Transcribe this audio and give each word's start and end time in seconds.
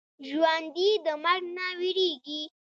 ژوندي 0.27 0.89
د 1.05 1.07
مرګ 1.23 1.43
نه 1.55 1.67
وېرېږي 1.79 2.41